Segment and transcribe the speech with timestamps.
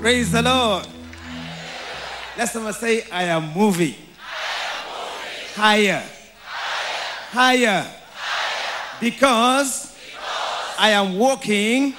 [0.00, 0.88] Praise the Lord.
[2.38, 3.94] Let someone say, I am moving.
[5.54, 6.02] Higher.
[7.28, 7.86] Higher.
[8.98, 9.94] Because
[10.78, 11.94] I am walking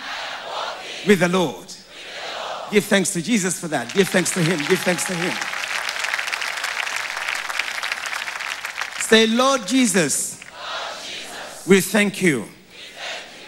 [1.06, 1.72] with the Lord.
[2.72, 3.94] Give thanks to Jesus for that.
[3.94, 4.58] Give thanks to Him.
[4.68, 5.38] Give thanks to Him.
[9.04, 10.44] Say, Lord Jesus,
[11.68, 12.46] we thank you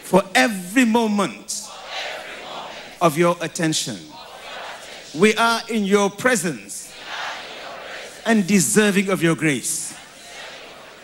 [0.03, 1.67] for every moment
[3.01, 3.97] of your attention.
[5.13, 6.91] We are in your presence
[8.25, 9.95] and deserving of your grace.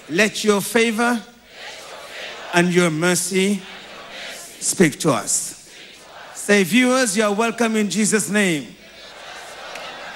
[0.09, 1.21] Let your favor
[2.53, 3.61] and your mercy
[4.59, 5.71] speak to us.
[6.33, 8.75] Say, viewers, you are welcome in Jesus' name.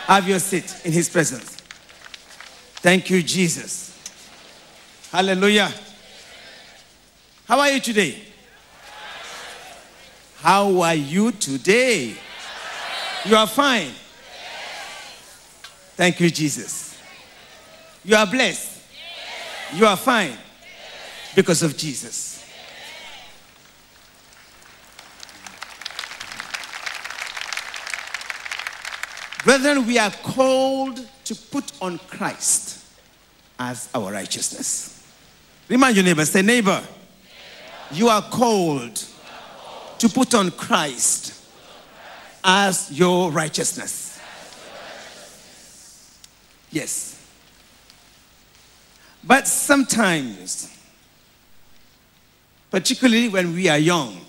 [0.08, 1.58] Have your seat in his presence.
[2.82, 3.96] Thank you, Jesus.
[5.12, 5.72] Hallelujah.
[7.48, 8.18] How are you today?
[10.38, 12.16] How are you today?
[13.26, 13.92] You are fine.
[15.96, 16.98] Thank you, Jesus.
[18.04, 18.82] You are blessed.
[19.74, 20.38] You are fine
[21.36, 22.46] because of Jesus.
[29.44, 32.86] Brethren, we are called to put on Christ
[33.60, 35.06] as our righteousness.
[35.70, 36.82] Remind your neighbor, say, neighbor,
[37.92, 39.06] you are called
[39.98, 41.43] to put on Christ
[42.44, 44.20] as your righteousness.
[46.72, 47.26] Yes.
[49.24, 50.76] But sometimes,
[52.72, 54.20] particularly when we are young,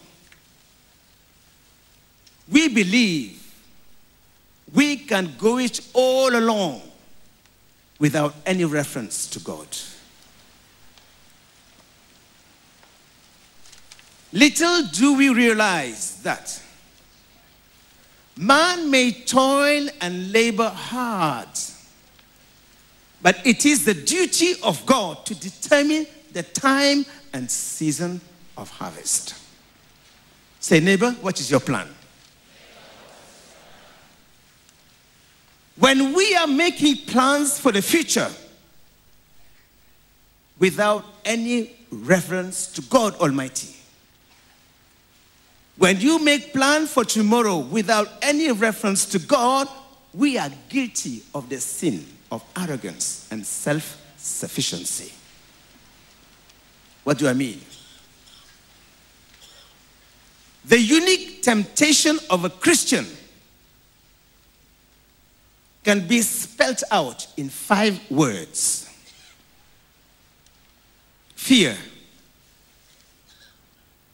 [2.50, 3.40] we believe
[4.72, 6.82] we can go it all along
[7.98, 9.66] without any reference to God.
[14.32, 16.60] Little do we realize that
[18.36, 21.48] man may toil and labor hard,
[23.22, 28.20] but it is the duty of God to determine the time and season
[28.56, 29.34] of harvest.
[30.60, 31.88] Say, neighbor, what is your plan?
[35.76, 38.30] When we are making plans for the future
[40.58, 43.74] without any reference to God Almighty,
[45.76, 49.68] when you make plan for tomorrow without any reference to God,
[50.12, 55.12] we are guilty of the sin of arrogance and self-sufficiency.
[57.02, 57.60] What do I mean?
[60.64, 63.06] The unique temptation of a Christian
[65.82, 68.88] can be spelt out in five words
[71.34, 71.76] fear,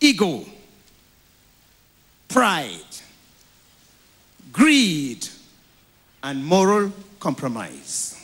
[0.00, 0.44] ego,
[2.30, 2.80] pride,
[4.52, 5.28] greed,
[6.22, 8.16] and moral compromise.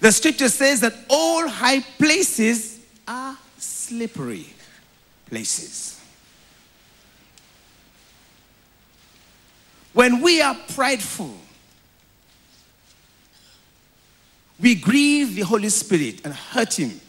[0.00, 4.46] The scripture says that all high places are slippery
[5.28, 6.00] places.
[9.92, 11.34] When we are prideful,
[14.60, 17.00] we grieve the Holy Spirit and hurt Him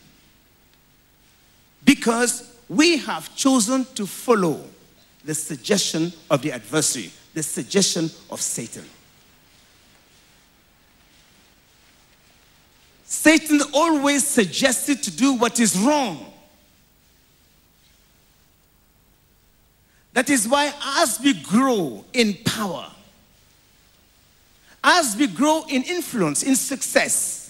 [1.83, 4.63] because we have chosen to follow
[5.25, 8.85] the suggestion of the adversary, the suggestion of Satan.
[13.03, 16.31] Satan always suggested to do what is wrong.
[20.13, 22.91] That is why, as we grow in power,
[24.83, 27.48] as we grow in influence, in success,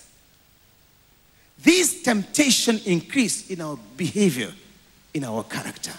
[1.64, 4.54] these temptation increase in our behavior,
[5.14, 5.94] in our character.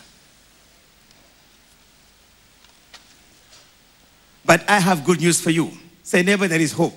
[4.44, 5.71] But I have good news for you.
[6.03, 6.97] Say, neighbor, there is hope.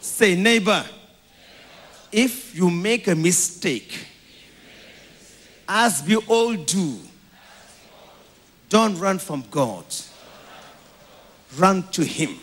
[0.00, 0.84] Say, neighbor,
[2.10, 4.06] if you make a mistake,
[5.68, 6.98] as we all do,
[8.68, 9.84] don't run from God.
[11.56, 12.38] Run to Him.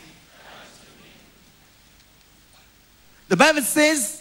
[3.27, 4.20] The Bible says,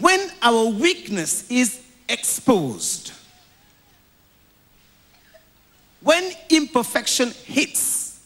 [0.00, 3.12] when our weakness is exposed,
[6.00, 8.20] when imperfection hits,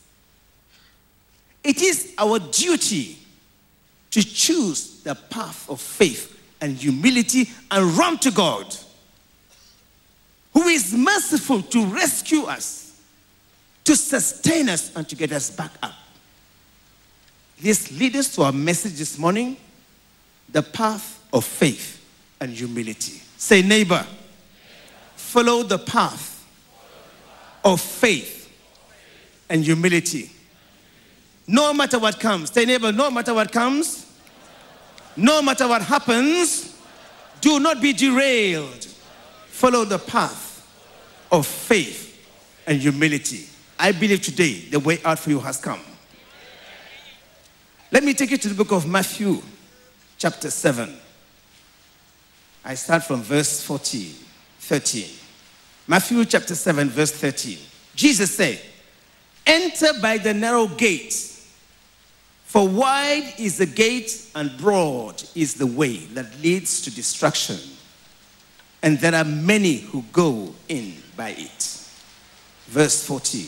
[1.64, 3.18] it is our duty
[4.10, 8.76] to choose the path of faith and humility and run to God,
[10.52, 13.00] who is merciful to rescue us,
[13.84, 15.94] to sustain us, and to get us back up.
[17.58, 19.56] This leads us to our message this morning
[20.50, 22.04] the path of faith
[22.40, 23.20] and humility.
[23.36, 24.06] Say, neighbor,
[25.16, 26.46] follow the path
[27.64, 28.52] of faith
[29.48, 30.30] and humility.
[31.46, 34.06] No matter what comes, stay neighbor, no matter what comes,
[35.16, 36.76] no matter what happens,
[37.40, 38.84] do not be derailed.
[39.46, 40.66] Follow the path
[41.30, 42.08] of faith
[42.66, 43.46] and humility.
[43.78, 45.80] I believe today the way out for you has come.
[47.90, 49.42] Let me take you to the book of Matthew,
[50.16, 50.96] chapter 7.
[52.64, 54.14] I start from verse 14,
[54.60, 55.06] 13.
[55.88, 57.58] Matthew chapter 7, verse 13.
[57.96, 58.60] Jesus said,
[59.44, 61.12] Enter by the narrow gate,
[62.44, 67.58] for wide is the gate and broad is the way that leads to destruction,
[68.82, 71.88] and there are many who go in by it.
[72.66, 73.46] Verse 14.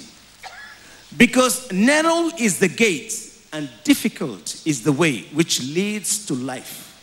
[1.17, 7.01] Because narrow is the gate and difficult is the way which leads to life,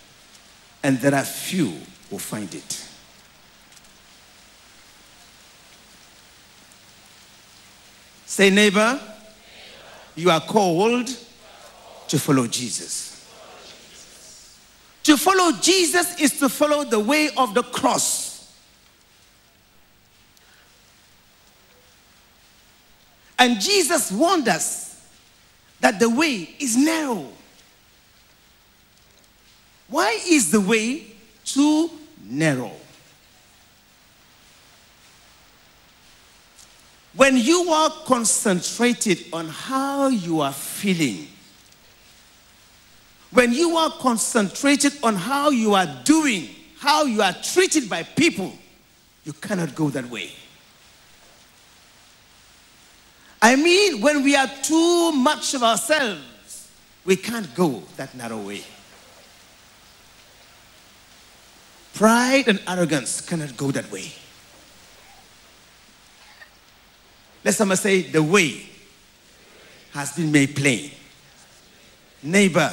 [0.84, 1.74] and there are few
[2.12, 2.86] who find it.
[8.26, 9.00] Say, neighbor,
[10.16, 11.08] you are called
[12.10, 13.28] to follow Jesus.
[15.04, 18.54] To follow Jesus is to follow the way of the cross.
[23.40, 25.10] And Jesus warned us
[25.80, 27.28] that the way is narrow.
[29.88, 31.08] Why is the way
[31.44, 31.90] too
[32.30, 32.72] narrow?
[37.16, 41.28] When you are concentrated on how you are feeling,
[43.32, 48.54] when you are concentrated on how you are doing, how you are treated by people,
[49.24, 50.32] you cannot go that way.
[53.42, 56.70] I mean, when we are too much of ourselves,
[57.04, 58.64] we can't go that narrow way.
[61.94, 64.12] Pride and arrogance cannot go that way.
[67.44, 68.66] Let someone say, the way
[69.94, 70.92] has been made plain.
[72.24, 72.72] Neighbor,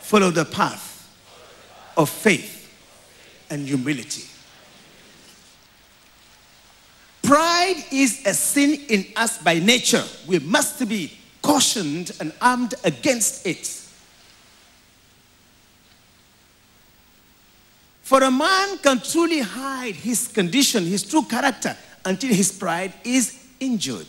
[0.00, 1.08] follow the path
[1.96, 2.54] of faith
[3.50, 4.24] and humility.
[7.22, 10.04] Pride is a sin in us by nature.
[10.26, 13.87] We must be cautioned and armed against it.
[18.08, 23.38] For a man can truly hide his condition, his true character, until his pride is
[23.60, 24.06] injured.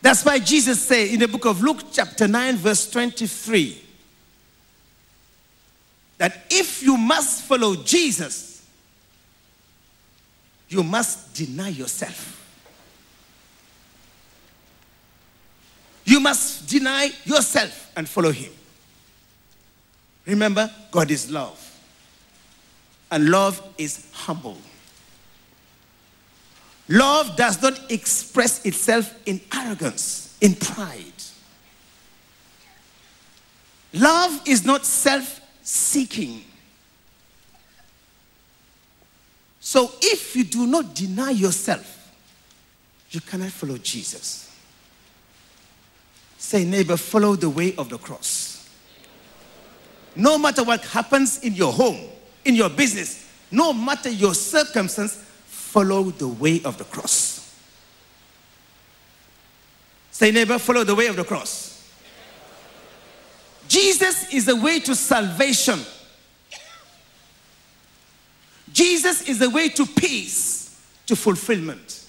[0.00, 3.82] That's why Jesus said in the book of Luke, chapter 9, verse 23,
[6.16, 8.66] that if you must follow Jesus,
[10.70, 12.48] you must deny yourself.
[16.06, 18.52] You must deny yourself and follow him.
[20.26, 21.62] Remember, God is love,
[23.10, 24.58] and love is humble.
[26.88, 31.04] Love does not express itself in arrogance, in pride.
[33.92, 36.42] Love is not self seeking.
[39.60, 42.12] So if you do not deny yourself,
[43.10, 44.54] you cannot follow Jesus.
[46.38, 48.35] Say, neighbor, follow the way of the cross.
[50.16, 52.00] No matter what happens in your home,
[52.44, 57.54] in your business, no matter your circumstance, follow the way of the cross.
[60.10, 61.92] Say, neighbor, follow the way of the cross.
[63.68, 65.80] Jesus is the way to salvation.
[68.72, 72.04] Jesus is the way to peace, to fulfillment.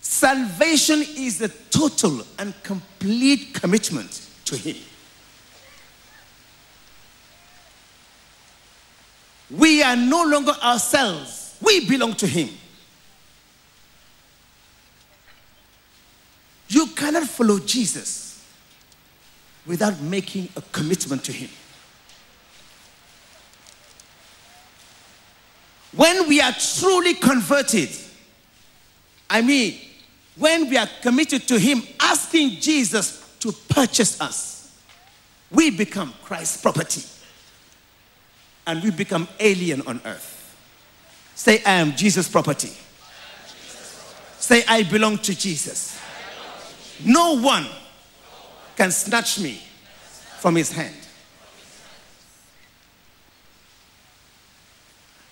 [0.00, 4.76] Salvation is the total and complete commitment to Him.
[9.50, 12.50] We are no longer ourselves, we belong to Him.
[16.68, 18.46] You cannot follow Jesus
[19.66, 21.50] without making a commitment to Him.
[25.94, 27.90] When we are truly converted,
[29.28, 29.78] I mean,
[30.36, 34.80] when we are committed to Him, asking Jesus to purchase us,
[35.50, 37.02] we become Christ's property
[38.68, 40.56] and we become alien on earth.
[41.34, 42.70] Say, I am Jesus' property.
[44.38, 45.98] Say, I belong to Jesus.
[47.04, 47.66] No one
[48.76, 49.60] can snatch me
[50.38, 50.94] from his hand.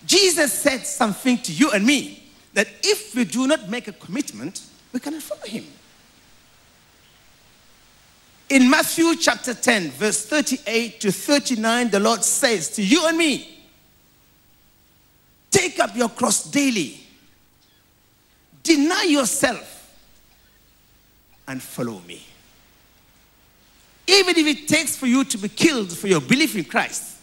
[0.05, 2.25] Jesus said something to you and me
[2.55, 4.63] that if we do not make a commitment,
[4.93, 5.65] we cannot follow him.
[8.51, 13.59] In Matthew chapter 10, verse 38 to 39, the Lord says to you and me,
[15.53, 17.01] Take up your cross daily.
[18.65, 19.77] Deny yourself
[21.47, 22.25] and follow me.
[24.09, 27.19] Even if it takes for you to be killed for your belief in Christ,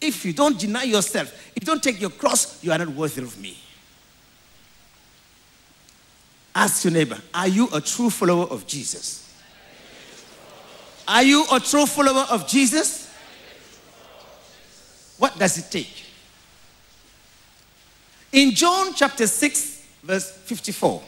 [0.00, 3.22] if you don't deny yourself, if you don't take your cross, you are not worthy
[3.22, 3.56] of me.
[6.52, 9.21] Ask your neighbor, are you a true follower of Jesus?
[11.06, 13.12] Are you a true follower of Jesus?
[15.18, 16.04] What does it take?
[18.32, 21.02] In John chapter 6, verse 54,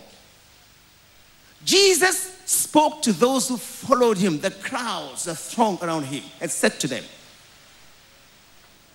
[1.65, 6.79] Jesus spoke to those who followed him, the crowds, the throng around him, and said
[6.81, 7.03] to them,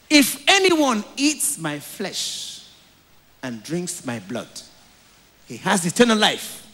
[0.10, 2.68] If anyone eats my flesh
[3.42, 4.48] and drinks my blood,
[5.48, 6.68] he has eternal life,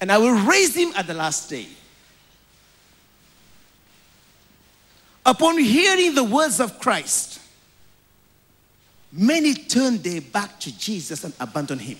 [0.00, 1.66] and I will raise him at the last day.
[5.24, 7.40] Upon hearing the words of Christ,
[9.12, 11.98] many turned their back to Jesus and abandoned him.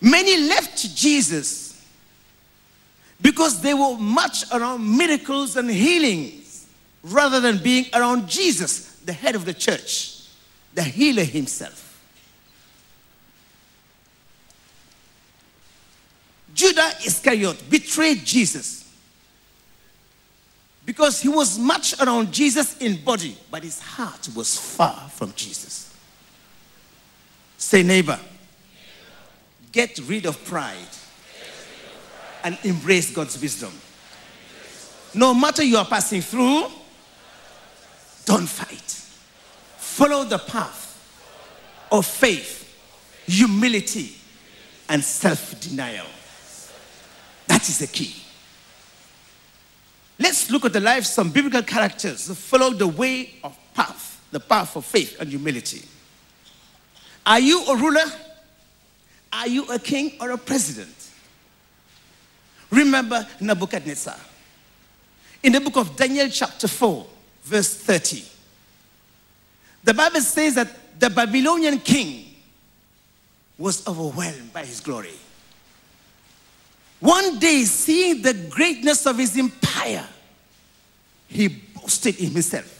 [0.00, 1.84] Many left Jesus
[3.20, 6.66] because they were much around miracles and healings
[7.02, 10.22] rather than being around Jesus, the head of the church,
[10.74, 11.87] the healer himself.
[16.58, 18.92] Judah Iscariot betrayed Jesus
[20.84, 25.94] because he was much around Jesus in body, but his heart was far from Jesus.
[27.58, 28.18] Say, neighbor,
[29.70, 30.74] get rid of pride
[32.42, 33.70] and embrace God's wisdom.
[35.14, 36.64] No matter you are passing through,
[38.24, 38.82] don't fight.
[39.76, 42.64] Follow the path of faith,
[43.28, 44.16] humility,
[44.88, 46.06] and self denial.
[47.48, 48.14] That is the key.
[50.18, 54.24] Let's look at the lives of some biblical characters who followed the way of path,
[54.30, 55.82] the path of faith and humility.
[57.24, 58.04] Are you a ruler?
[59.32, 60.94] Are you a king or a president?
[62.70, 64.16] Remember Nebuchadnezzar.
[65.42, 67.06] In the book of Daniel, chapter 4,
[67.44, 68.24] verse 30,
[69.84, 72.34] the Bible says that the Babylonian king
[73.56, 75.14] was overwhelmed by his glory.
[77.00, 80.06] One day, seeing the greatness of his empire,
[81.28, 82.74] he boasted in himself.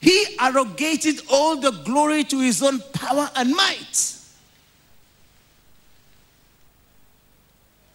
[0.00, 4.14] He arrogated all the glory to his own power and might.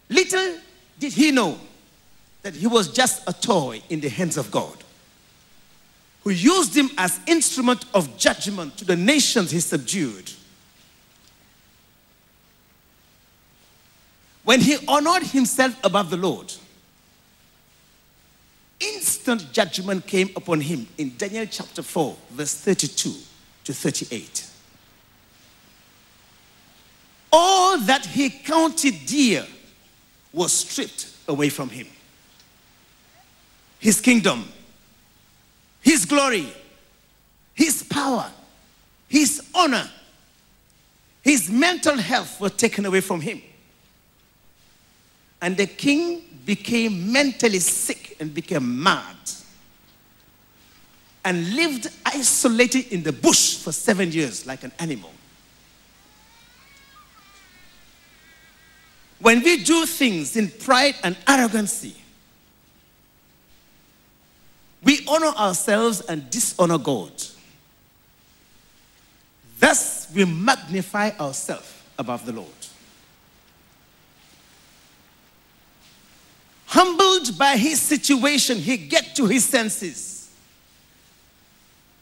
[0.09, 0.57] Little
[0.99, 1.57] did he know
[2.41, 4.77] that he was just a toy in the hands of God,
[6.25, 10.29] who used him as instrument of judgment to the nations he subdued.
[14.43, 16.53] When he honored himself above the Lord,
[18.79, 23.13] instant judgment came upon him in Daniel chapter 4, verse 32
[23.63, 24.49] to 38.
[27.31, 29.45] All that he counted dear
[30.33, 31.87] was stripped away from him.
[33.79, 34.47] His kingdom,
[35.81, 36.47] his glory,
[37.53, 38.29] his power,
[39.07, 39.89] his honor,
[41.21, 43.41] his mental health were taken away from him.
[45.43, 49.17] And the king became mentally sick and became mad
[51.25, 55.11] and lived isolated in the bush for seven years like an animal.
[59.19, 61.97] When we do things in pride and arrogancy,
[64.81, 67.11] we honor ourselves and dishonor God.
[69.59, 71.69] Thus, we magnify ourselves
[71.99, 72.62] above the Lord.
[76.73, 80.31] Humbled by his situation, he get to his senses.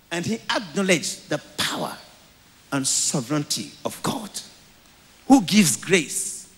[0.10, 1.98] And he acknowledged the power
[2.72, 4.30] and sovereignty of God,
[5.28, 6.50] who gives grace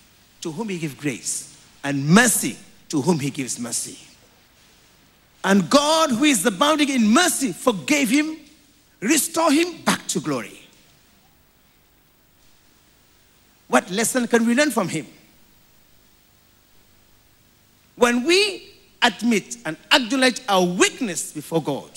[0.42, 2.56] to whom he gives grace, and mercy
[2.90, 3.98] to whom he gives mercy.
[5.42, 8.36] And God, who is abounding in mercy, forgave him,
[9.00, 10.60] restored him back to glory.
[13.66, 15.08] What lesson can we learn from him?
[17.96, 18.70] When we
[19.04, 21.90] admit and acknowledge our weakness before God,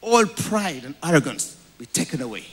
[0.00, 2.44] all pride and arrogance be taken away.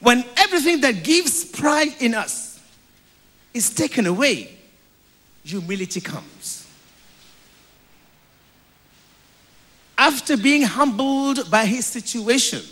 [0.00, 2.60] When everything that gives pride in us
[3.52, 4.56] is taken away,
[5.42, 6.66] humility comes.
[9.96, 12.62] After being humbled by his situation,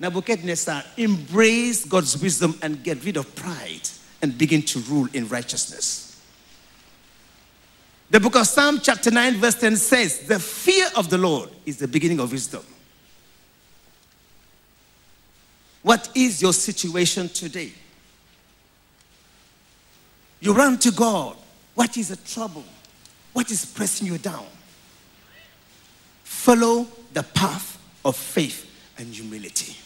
[0.00, 3.88] Nebuchadnezzar embraced God's wisdom and get rid of pride
[4.22, 6.20] and begin to rule in righteousness.
[8.08, 11.78] The book of Psalm, chapter 9, verse 10 says, The fear of the Lord is
[11.78, 12.62] the beginning of wisdom.
[15.82, 17.72] What is your situation today?
[20.40, 21.36] You run to God.
[21.74, 22.64] What is the trouble?
[23.32, 24.46] What is pressing you down?
[26.22, 29.76] Follow the path of faith and humility.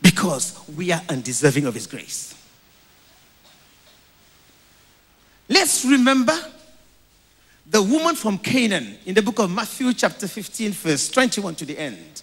[0.00, 2.39] Because we are undeserving of His grace.
[5.50, 6.38] Let's remember
[7.68, 11.76] the woman from Canaan in the book of Matthew, chapter 15, verse 21 to the
[11.76, 12.22] end.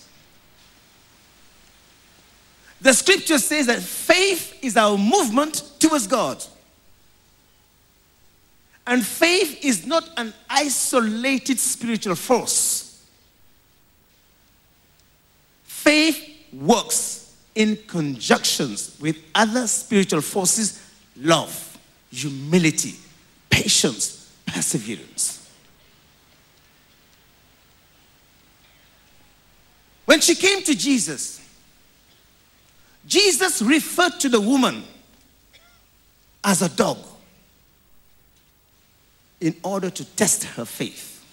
[2.79, 6.41] The scripture says that faith is our movement towards God.
[8.85, 13.05] And faith is not an isolated spiritual force.
[15.65, 20.81] Faith works in conjunctions with other spiritual forces
[21.17, 21.77] love,
[22.09, 22.95] humility,
[23.57, 25.49] patience, perseverance.
[30.05, 31.41] When she came to Jesus,
[33.07, 34.83] Jesus referred to the woman
[36.43, 36.99] as a dog
[39.41, 41.25] in order to test her faith.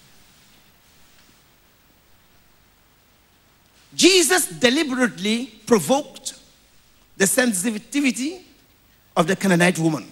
[3.93, 6.33] Jesus deliberately provoked
[7.17, 8.45] the sensitivity
[9.15, 10.11] of the Canaanite woman.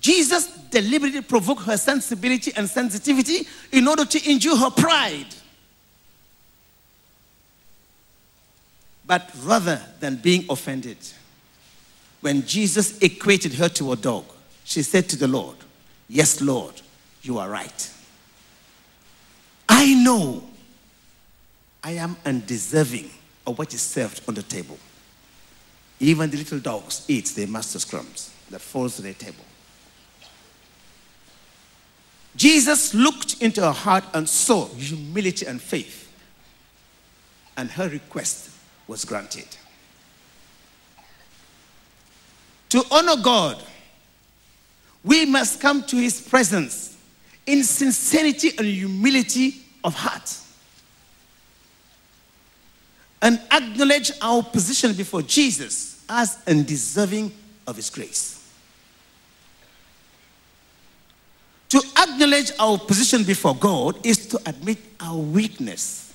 [0.00, 5.26] Jesus deliberately provoked her sensibility and sensitivity in order to injure her pride.
[9.06, 10.96] But rather than being offended,
[12.20, 14.24] when Jesus equated her to a dog,
[14.64, 15.56] she said to the Lord,
[16.08, 16.80] Yes, Lord,
[17.22, 17.90] you are right.
[19.68, 20.42] I know
[21.82, 23.10] I am undeserving
[23.46, 24.78] of what is served on the table.
[25.98, 29.44] Even the little dogs eat their master's crumbs that falls to their table.
[32.40, 36.10] Jesus looked into her heart and saw humility and faith,
[37.54, 38.48] and her request
[38.88, 39.46] was granted.
[42.70, 43.62] To honor God,
[45.04, 46.96] we must come to his presence
[47.44, 50.34] in sincerity and humility of heart
[53.20, 57.32] and acknowledge our position before Jesus as undeserving
[57.66, 58.39] of his grace.
[61.70, 66.12] To acknowledge our position before God is to admit our weakness,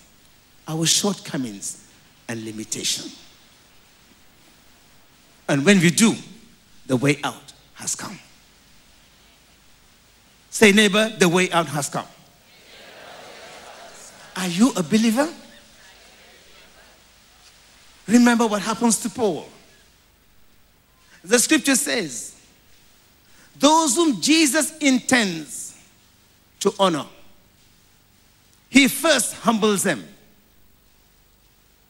[0.67, 1.87] our shortcomings,
[2.27, 3.09] and limitation.
[5.47, 6.13] And when we do,
[6.87, 8.19] the way out has come.
[10.49, 12.07] Say, neighbor, the way out has come.
[14.35, 15.29] Are you a believer?
[18.07, 19.47] Remember what happens to Paul.
[21.23, 22.34] The scripture says,
[23.59, 25.77] those whom Jesus intends
[26.59, 27.05] to honor,
[28.69, 30.03] he first humbles them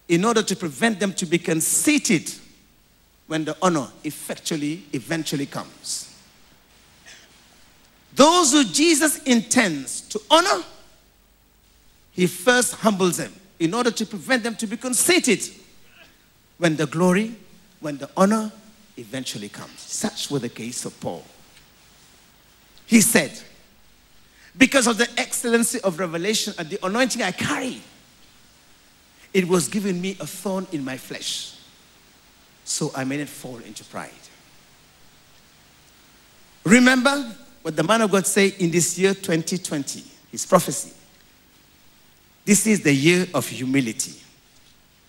[0.08, 2.32] in order to prevent them to be conceited
[3.28, 6.12] when the honor effectually eventually comes.
[8.14, 10.64] Those who Jesus intends to honor,
[12.12, 15.42] he first humbles them in order to prevent them to be conceited
[16.58, 17.36] when the glory,
[17.80, 18.52] when the honor
[18.98, 19.80] eventually comes.
[19.80, 21.26] Such was the case of Paul.
[22.88, 23.32] He said,
[24.58, 27.82] Because of the excellency of revelation and the anointing I carry,
[29.34, 31.58] it was given me a thorn in my flesh,
[32.64, 34.12] so I may not fall into pride.
[36.64, 40.94] Remember, what the man of God said in this year 2020, his prophecy.
[42.46, 44.22] This is the year of humility.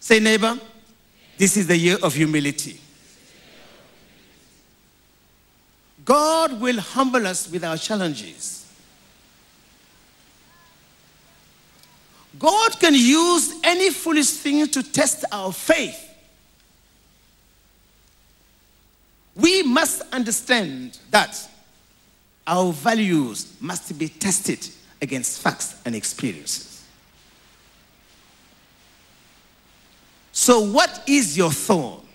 [0.00, 0.58] Say, neighbor,
[1.36, 2.80] this is the year of humility.
[6.06, 8.64] God will humble us with our challenges.
[12.38, 16.02] God can use any foolish thing to test our faith.
[19.34, 21.36] We must understand that
[22.46, 24.66] our values must be tested
[25.02, 26.84] against facts and experiences.
[30.30, 32.05] So, what is your thorn?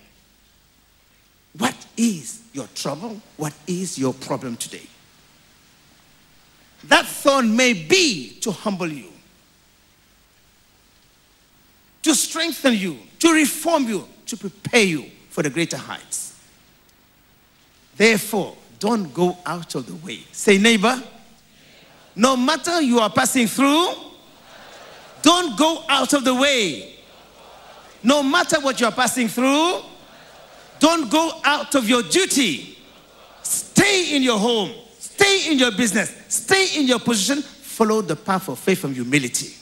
[1.57, 3.21] What is your trouble?
[3.37, 4.87] What is your problem today?
[6.85, 9.09] That thorn may be to humble you,
[12.01, 16.39] to strengthen you, to reform you, to prepare you for the greater heights.
[17.95, 20.21] Therefore, don't go out of the way.
[20.31, 21.01] Say, neighbor,
[22.15, 23.93] no matter you are passing through,
[25.21, 26.95] don't go out of the way.
[28.01, 29.81] No matter what you are passing through,
[30.81, 32.77] don't go out of your duty.
[33.43, 34.71] Stay in your home.
[35.21, 39.53] stay in your business, stay in your position, follow the path of faith and humility.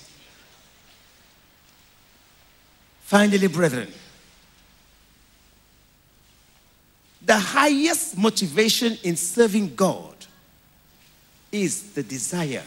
[3.02, 3.92] Finally, brethren,
[7.26, 10.16] the highest motivation in serving God
[11.52, 12.64] is the desire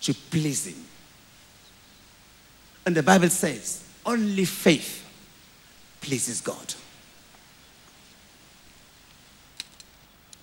[0.00, 0.84] to please Him.
[2.86, 5.06] And the Bible says, only faith
[6.00, 6.74] pleases God.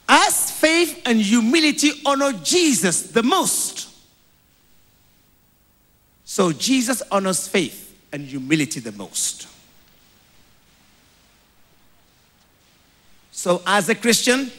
[0.07, 0.51] As
[0.91, 3.89] faith and humility honor Jesus the most,
[6.25, 9.47] so Jesus honors faith and humility the most.
[13.31, 14.51] So, as a Christian,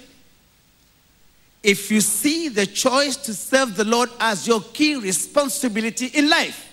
[1.63, 6.69] if you see the choice to serve the Lord as your key responsibility in life,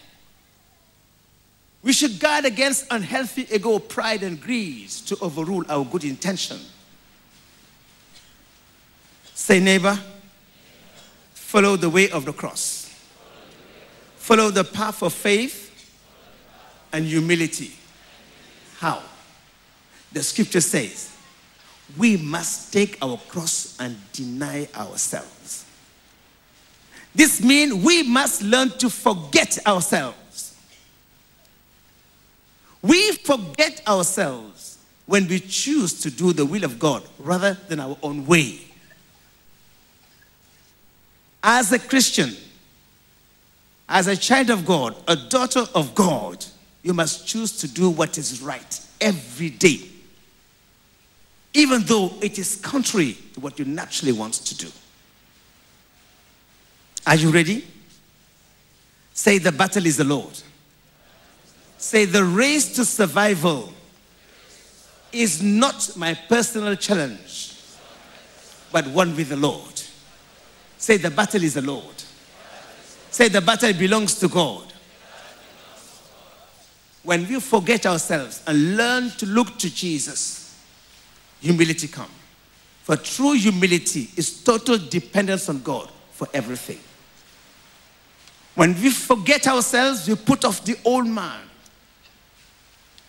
[1.83, 6.59] we should guard against unhealthy ego, pride, and greed to overrule our good intention.
[9.39, 9.97] Say, neighbor,
[11.33, 12.93] follow the way of the cross,
[14.17, 15.65] follow the path of faith
[16.91, 17.71] and humility.
[18.77, 19.01] How?
[20.11, 21.15] The scripture says,
[21.97, 25.65] we must take our cross and deny ourselves.
[27.15, 30.55] This means we must learn to forget ourselves.
[32.83, 37.97] We forget ourselves when we choose to do the will of God rather than our
[38.03, 38.65] own way.
[41.43, 42.35] As a Christian,
[43.87, 46.45] as a child of God, a daughter of God,
[46.83, 49.81] you must choose to do what is right every day,
[51.53, 54.67] even though it is contrary to what you naturally want to do.
[57.07, 57.65] Are you ready?
[59.13, 60.39] Say, the battle is the Lord.
[61.77, 63.73] Say, the race to survival
[65.11, 67.55] is not my personal challenge,
[68.71, 69.78] but one with the Lord.
[70.79, 71.93] Say, the battle is the Lord.
[73.11, 74.63] Say, the battle belongs to God.
[77.03, 80.57] When we forget ourselves and learn to look to Jesus,
[81.41, 82.09] humility comes.
[82.83, 86.79] For true humility is total dependence on God for everything.
[88.55, 91.41] When we forget ourselves, we put off the old man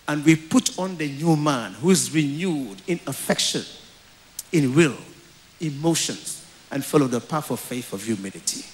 [0.07, 3.63] and we put on the new man who is renewed in affection,
[4.51, 4.97] in will,
[5.61, 6.40] emotions,
[6.71, 8.65] and follow the path of faith of humility.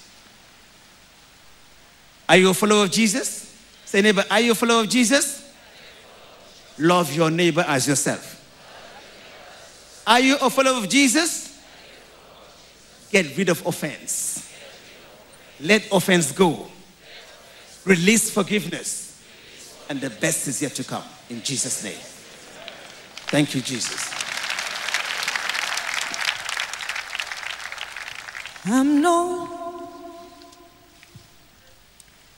[2.28, 3.56] Are you a follower of Jesus?
[3.84, 5.52] Say, neighbor, are you a follower of Jesus?
[6.78, 8.36] Love your neighbor as yourself.
[10.06, 11.58] Are you a follower of Jesus?
[13.10, 14.52] Get rid of offense.
[15.60, 16.68] Let offense go.
[17.84, 19.22] Release forgiveness.
[19.88, 21.04] And the best is yet to come.
[21.30, 21.98] In Jesus' name.
[23.28, 24.17] Thank you, Jesus.
[28.66, 29.67] I'm no